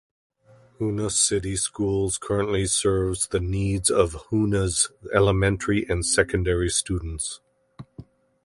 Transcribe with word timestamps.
Hoonah 0.79 1.11
City 1.11 1.55
Schools 1.55 2.17
currently 2.17 2.65
serves 2.65 3.27
the 3.27 3.39
needs 3.39 3.91
of 3.91 4.13
Hoonah's 4.31 4.89
elementary 5.13 5.85
and 5.87 6.03
secondary 6.03 6.69
students. 6.69 7.39